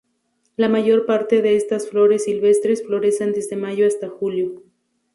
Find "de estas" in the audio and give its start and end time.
1.43-1.87